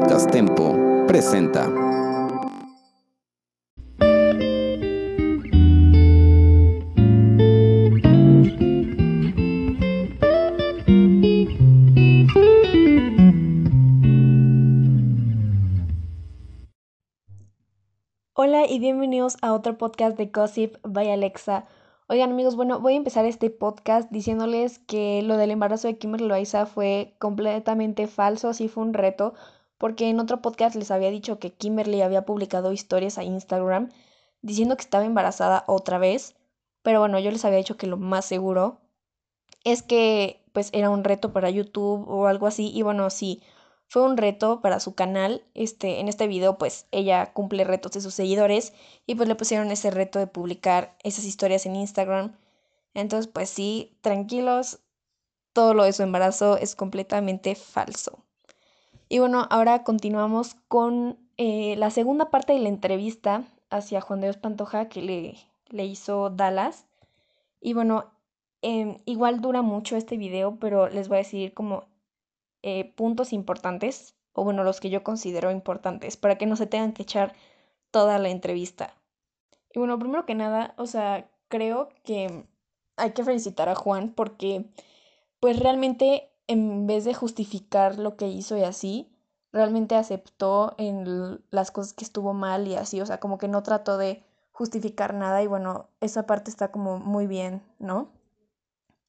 [0.00, 0.30] Podcast
[1.08, 1.66] presenta.
[18.34, 21.66] Hola y bienvenidos a otro podcast de Gossip by Alexa.
[22.06, 26.28] Oigan amigos, bueno, voy a empezar este podcast diciéndoles que lo del embarazo de Kimberly
[26.28, 29.34] Loaiza fue completamente falso, sí fue un reto,
[29.78, 33.90] porque en otro podcast les había dicho que Kimberly había publicado historias a Instagram
[34.42, 36.34] diciendo que estaba embarazada otra vez,
[36.82, 38.80] pero bueno, yo les había dicho que lo más seguro
[39.64, 43.42] es que pues era un reto para YouTube o algo así, y bueno, sí,
[43.88, 45.44] fue un reto para su canal.
[45.54, 48.74] Este, en este video, pues ella cumple retos de sus seguidores
[49.06, 52.36] y pues le pusieron ese reto de publicar esas historias en Instagram.
[52.94, 54.80] Entonces, pues sí, tranquilos,
[55.52, 58.24] todo lo de su embarazo es completamente falso.
[59.08, 64.26] Y bueno, ahora continuamos con eh, la segunda parte de la entrevista hacia Juan de
[64.26, 65.36] Dios Pantoja que le,
[65.70, 66.86] le hizo Dallas.
[67.60, 68.10] Y bueno,
[68.60, 71.84] em, igual dura mucho este video, pero les voy a decir como
[72.62, 76.92] eh, puntos importantes, o bueno, los que yo considero importantes, para que no se tengan
[76.92, 77.34] que echar
[77.90, 78.94] toda la entrevista.
[79.72, 82.44] Y bueno, primero que nada, o sea, creo que
[82.96, 84.66] hay que felicitar a Juan porque,
[85.40, 89.08] pues realmente, en vez de justificar lo que hizo y así,
[89.52, 93.62] realmente aceptó en las cosas que estuvo mal y así, o sea, como que no
[93.62, 98.08] trató de justificar nada y bueno, esa parte está como muy bien, ¿no?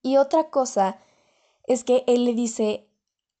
[0.00, 0.98] Y otra cosa
[1.66, 2.88] es que él le dice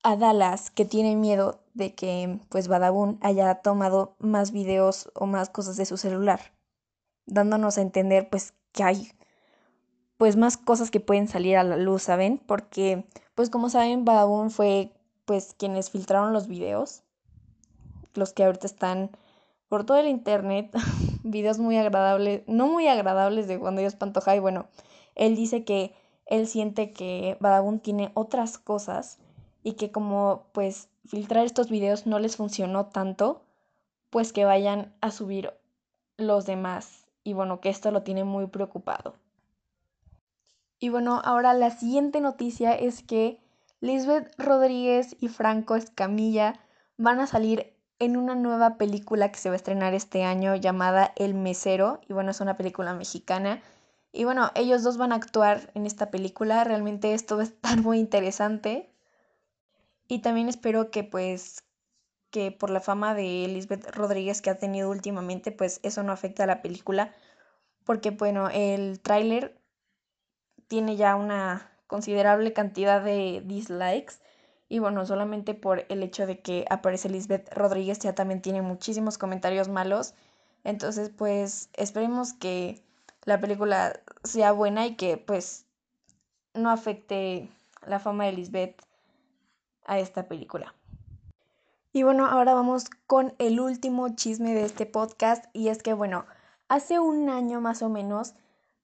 [0.02, 5.50] a Dallas que tiene miedo de que pues Badabun haya tomado más videos o más
[5.50, 6.52] cosas de su celular,
[7.26, 9.12] dándonos a entender pues que hay
[10.24, 12.38] pues más cosas que pueden salir a la luz, ¿saben?
[12.38, 14.90] Porque pues como saben Badabun fue
[15.26, 17.02] pues quienes filtraron los videos,
[18.14, 19.10] los que ahorita están
[19.68, 20.70] por todo el internet,
[21.24, 24.64] videos muy agradables, no muy agradables de cuando ellos Pantoja y bueno,
[25.14, 29.18] él dice que él siente que Badabun tiene otras cosas
[29.62, 33.42] y que como pues filtrar estos videos no les funcionó tanto,
[34.08, 35.52] pues que vayan a subir
[36.16, 37.04] los demás.
[37.24, 39.16] Y bueno, que esto lo tiene muy preocupado.
[40.84, 43.40] Y bueno, ahora la siguiente noticia es que
[43.80, 46.60] Lisbeth Rodríguez y Franco Escamilla
[46.98, 51.14] van a salir en una nueva película que se va a estrenar este año llamada
[51.16, 52.02] El Mesero.
[52.06, 53.62] Y bueno, es una película mexicana.
[54.12, 56.62] Y bueno, ellos dos van a actuar en esta película.
[56.64, 58.92] Realmente esto va a estar muy interesante.
[60.06, 61.64] Y también espero que pues
[62.28, 66.44] que por la fama de Elizabeth Rodríguez que ha tenido últimamente, pues eso no afecta
[66.44, 67.14] a la película,
[67.84, 69.63] porque bueno, el tráiler
[70.68, 74.14] tiene ya una considerable cantidad de dislikes
[74.68, 79.18] y bueno, solamente por el hecho de que aparece Elizabeth Rodríguez ya también tiene muchísimos
[79.18, 80.14] comentarios malos.
[80.64, 82.82] Entonces, pues esperemos que
[83.24, 85.66] la película sea buena y que pues
[86.54, 87.48] no afecte
[87.86, 88.82] la fama de Lisbeth
[89.84, 90.74] a esta película.
[91.92, 96.26] Y bueno, ahora vamos con el último chisme de este podcast y es que bueno,
[96.68, 98.34] hace un año más o menos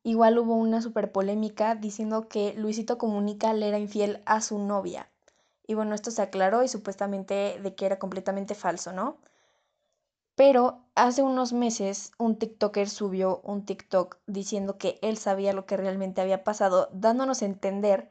[0.03, 5.09] igual hubo una super polémica diciendo que Luisito Comunica le era infiel a su novia.
[5.67, 9.19] Y bueno, esto se aclaró y supuestamente de que era completamente falso, ¿no?
[10.35, 15.77] Pero hace unos meses un TikToker subió un TikTok diciendo que él sabía lo que
[15.77, 18.11] realmente había pasado, dándonos a entender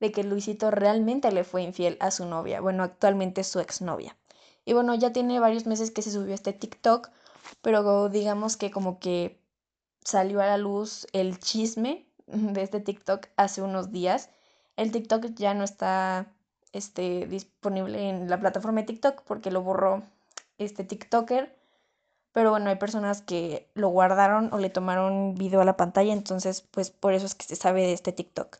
[0.00, 4.16] de que Luisito realmente le fue infiel a su novia, bueno, actualmente su exnovia.
[4.64, 7.10] Y bueno, ya tiene varios meses que se subió este TikTok,
[7.62, 9.40] pero digamos que como que
[10.08, 14.30] salió a la luz el chisme de este TikTok hace unos días.
[14.76, 16.32] El TikTok ya no está
[16.72, 20.02] este, disponible en la plataforma de TikTok porque lo borró
[20.56, 21.54] este TikToker.
[22.32, 26.62] Pero bueno, hay personas que lo guardaron o le tomaron video a la pantalla, entonces
[26.62, 28.58] pues por eso es que se sabe de este TikTok.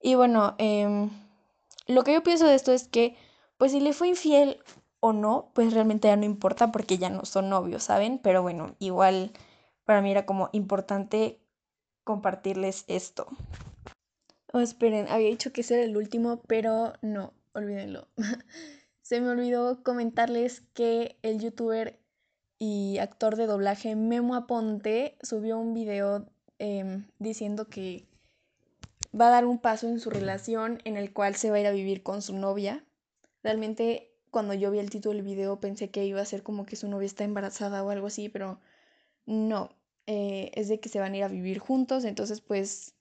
[0.00, 1.10] Y bueno, em,
[1.86, 3.16] lo que yo pienso de esto es que,
[3.56, 4.58] pues si le fue infiel
[5.00, 8.18] o no, pues realmente ya no importa porque ya no son novios, ¿saben?
[8.18, 9.32] Pero bueno, igual
[9.84, 11.40] para mí era como importante
[12.04, 13.26] compartirles esto.
[14.52, 18.08] Oh, esperen, había dicho que ese era el último, pero no, olvídenlo.
[19.02, 21.98] Se me olvidó comentarles que el youtuber
[22.58, 26.26] y actor de doblaje Memo Aponte subió un video
[26.58, 28.06] em, diciendo que
[29.18, 31.66] va a dar un paso en su relación en el cual se va a ir
[31.66, 32.84] a vivir con su novia.
[33.42, 36.76] Realmente cuando yo vi el título del video pensé que iba a ser como que
[36.76, 38.60] su novia está embarazada o algo así, pero
[39.26, 39.70] no,
[40.06, 42.94] eh, es de que se van a ir a vivir juntos, entonces pues...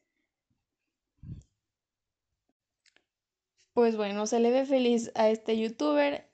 [3.73, 6.29] Pues bueno, se le ve feliz a este youtuber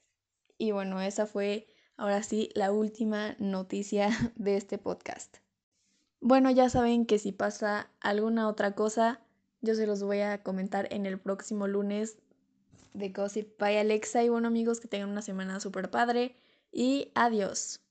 [0.58, 5.38] Y bueno, esa fue ahora sí la última noticia de este podcast.
[6.22, 9.22] Bueno, ya saben que si pasa alguna otra cosa,
[9.62, 12.18] yo se los voy a comentar en el próximo lunes
[12.94, 14.24] de Gossip by Alexa.
[14.24, 16.36] Y bueno amigos, que tengan una semana súper padre
[16.72, 17.82] y adiós.